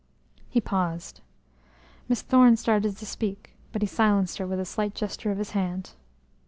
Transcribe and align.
He 0.49 0.59
paused. 0.59 1.21
Miss 2.09 2.23
Thorne 2.23 2.57
started 2.57 2.97
to 2.97 3.05
speak, 3.05 3.51
but 3.71 3.83
he 3.83 3.87
silenced 3.87 4.39
her 4.39 4.47
with 4.47 4.59
a 4.59 4.65
slight 4.65 4.95
gesture 4.95 5.29
of 5.29 5.37
his 5.37 5.51
hand. 5.51 5.91